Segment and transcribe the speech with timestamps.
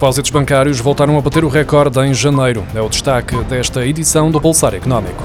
[0.00, 2.66] depósitos bancários voltaram a bater o recorde em janeiro.
[2.74, 5.22] É o destaque desta edição do Pulsar Económico.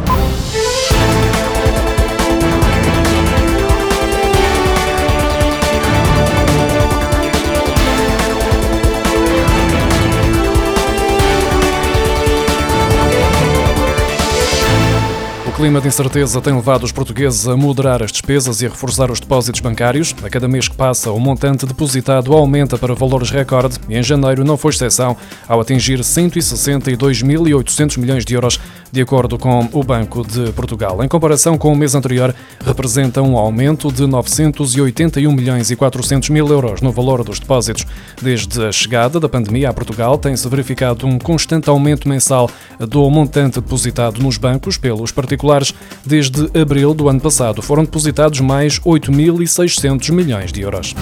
[15.56, 19.22] Clima de incerteza tem levado os portugueses a moderar as despesas e a reforçar os
[19.22, 20.14] depósitos bancários.
[20.22, 24.44] A cada mês que passa, o montante depositado aumenta para valores recorde e em janeiro
[24.44, 25.16] não foi exceção,
[25.48, 28.60] ao atingir 162.800 milhões de euros,
[28.96, 31.04] de acordo com o Banco de Portugal.
[31.04, 32.34] Em comparação com o mês anterior,
[32.66, 37.86] representa um aumento de 981 milhões e 400 mil euros no valor dos depósitos.
[38.22, 43.60] Desde a chegada da pandemia a Portugal, tem-se verificado um constante aumento mensal do montante
[43.60, 45.74] depositado nos bancos pelos particulares
[46.06, 50.96] desde abril do ano passado foram depositados mais 8.600 milhões de euros.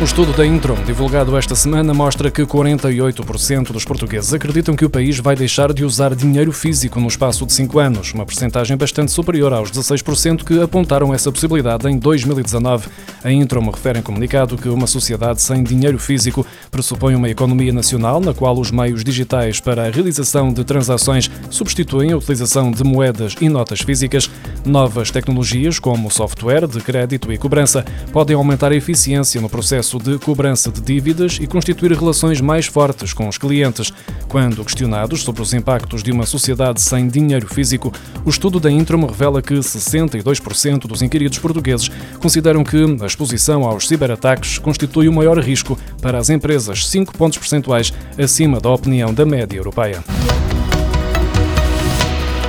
[0.00, 4.90] Um estudo da Intrum, divulgado esta semana, mostra que 48% dos portugueses acreditam que o
[4.90, 9.12] país vai deixar de usar dinheiro físico no espaço de 5 anos, uma percentagem bastante
[9.12, 12.88] superior aos 16% que apontaram essa possibilidade em 2019.
[13.22, 18.20] A Intrum refere em comunicado que uma sociedade sem dinheiro físico pressupõe uma economia nacional
[18.20, 23.36] na qual os meios digitais para a realização de transações substituem a utilização de moedas
[23.40, 24.28] e notas físicas.
[24.66, 29.98] Novas tecnologias, como software de crédito e cobrança, podem aumentar a eficiência no processo processo
[29.98, 33.92] de cobrança de dívidas e constituir relações mais fortes com os clientes.
[34.28, 37.92] Quando questionados sobre os impactos de uma sociedade sem dinheiro físico,
[38.24, 43.86] o estudo da Intrum revela que 62% dos inquiridos portugueses consideram que a exposição aos
[43.86, 49.26] ciberataques constitui o maior risco para as empresas, 5 pontos percentuais acima da opinião da
[49.26, 50.02] média europeia.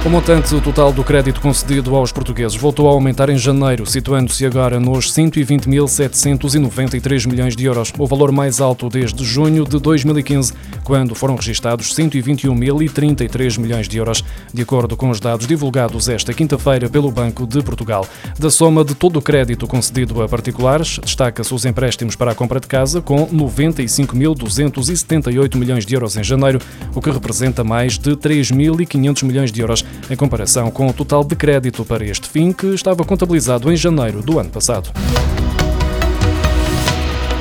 [0.06, 4.80] O montante total do crédito concedido aos portugueses voltou a aumentar em janeiro, situando-se agora
[4.80, 11.36] nos 120.793 milhões de euros, o valor mais alto desde junho de 2015, quando foram
[11.36, 14.24] registados 121.033 milhões de euros,
[14.54, 18.08] de acordo com os dados divulgados esta quinta-feira pelo Banco de Portugal.
[18.38, 22.60] Da soma de todo o crédito concedido a particulares, destaca-se os empréstimos para a compra
[22.60, 26.62] de casa, com 95.278 milhões de euros em janeiro,
[26.94, 31.36] o que representa mais de 3.500 milhões de euros em comparação com o total de
[31.36, 34.92] crédito para este fim que estava contabilizado em janeiro do ano passado.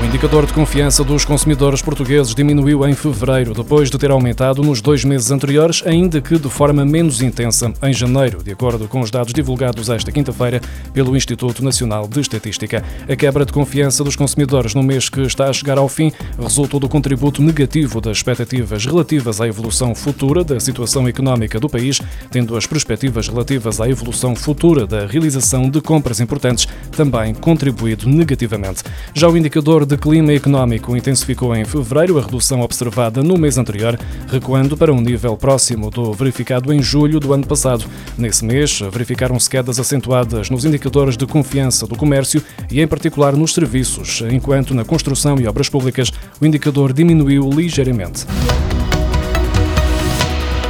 [0.05, 4.83] O indicador de confiança dos consumidores portugueses diminuiu em fevereiro, depois de ter aumentado nos
[4.83, 9.11] dois meses anteriores, ainda que de forma menos intensa em janeiro, de acordo com os
[9.11, 10.61] dados divulgados esta quinta-feira
[10.93, 12.85] pelo Instituto Nacional de Estatística.
[13.09, 16.79] A quebra de confiança dos consumidores no mês que está a chegar ao fim resultou
[16.79, 21.99] do contributo negativo das expectativas relativas à evolução futura da situação económica do país,
[22.31, 28.83] tendo as perspectivas relativas à evolução futura da realização de compras importantes também contribuído negativamente.
[29.15, 33.59] Já o indicador de de clima económico intensificou em fevereiro a redução observada no mês
[33.59, 33.97] anterior,
[34.27, 37.85] recuando para um nível próximo do verificado em julho do ano passado.
[38.19, 43.55] Nesse mês, verificaram-se quedas acentuadas nos indicadores de confiança do comércio e, em particular, nos
[43.55, 48.27] serviços, enquanto na construção e obras públicas o indicador diminuiu ligeiramente.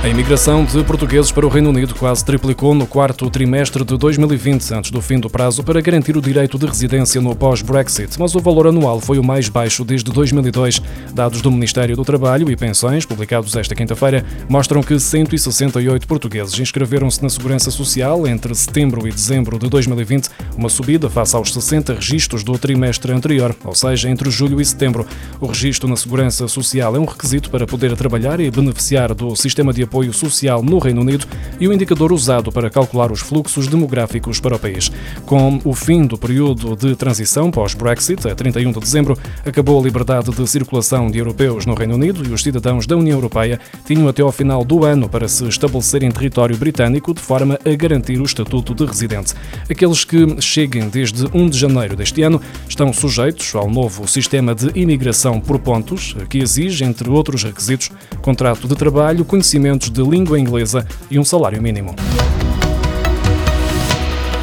[0.04, 4.74] A imigração de portugueses para o Reino Unido quase triplicou no quarto trimestre de 2020,
[4.74, 8.38] antes do fim do prazo para garantir o direito de residência no pós-Brexit, mas o
[8.38, 10.82] valor anual foi o mais baixo desde 2002.
[11.14, 17.22] Dados do Ministério do Trabalho e Pensões, publicados esta quinta-feira, mostram que 168 portugueses inscreveram-se
[17.22, 22.44] na Segurança Social entre setembro e dezembro de 2020, uma subida face aos 60 registros
[22.44, 25.06] do trimestre anterior, ou seja, entre julho e setembro.
[25.40, 29.72] O registro na Segurança Social é um requisito para poder trabalhar e beneficiar do sistema
[29.72, 31.24] de apoio apoio social no Reino Unido
[31.60, 34.90] e o indicador usado para calcular os fluxos demográficos para o país.
[35.24, 39.16] Com o fim do período de transição pós-Brexit, a 31 de dezembro,
[39.46, 43.16] acabou a liberdade de circulação de europeus no Reino Unido e os cidadãos da União
[43.16, 47.56] Europeia tinham até ao final do ano para se estabelecer em território britânico de forma
[47.64, 49.32] a garantir o estatuto de residente.
[49.70, 54.76] Aqueles que cheguem desde 1 de janeiro deste ano estão sujeitos ao novo sistema de
[54.76, 60.86] imigração por pontos, que exige, entre outros requisitos, contrato de trabalho, conhecimentos de língua inglesa
[61.10, 61.94] e um salário mínimo.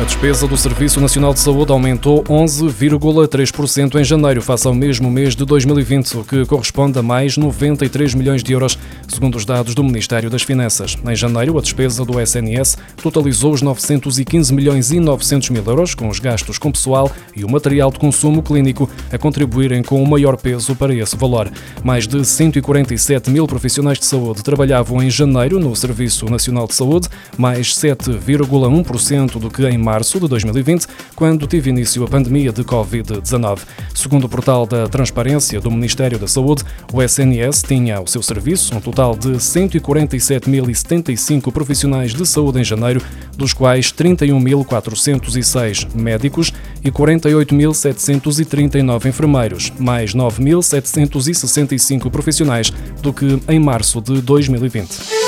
[0.01, 5.35] A despesa do Serviço Nacional de Saúde aumentou 11,3% em janeiro, face ao mesmo mês
[5.35, 9.83] de 2020, o que corresponde a mais 93 milhões de euros, segundo os dados do
[9.83, 10.97] Ministério das Finanças.
[11.07, 16.09] Em janeiro, a despesa do SNS totalizou os 915 milhões e 900 mil euros, com
[16.09, 20.35] os gastos com pessoal e o material de consumo clínico a contribuírem com o maior
[20.35, 21.47] peso para esse valor.
[21.83, 27.07] Mais de 147 mil profissionais de saúde trabalhavam em janeiro no Serviço Nacional de Saúde,
[27.37, 32.63] mais 7,1% do que em maio março de 2020, quando teve início a pandemia de
[32.63, 33.59] Covid-19.
[33.93, 38.73] Segundo o portal da Transparência do Ministério da Saúde, o SNS tinha ao seu serviço
[38.73, 43.01] um total de 147.075 profissionais de saúde em janeiro,
[43.35, 52.71] dos quais 31.406 médicos e 48.739 enfermeiros, mais 9.765 profissionais
[53.01, 55.20] do que em março de 2020.